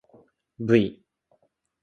[0.57, 0.79] ｖ